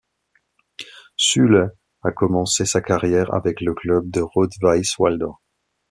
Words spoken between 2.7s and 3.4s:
carrière